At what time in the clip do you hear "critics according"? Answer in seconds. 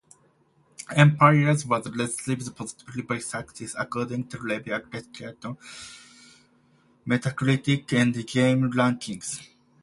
3.19-4.27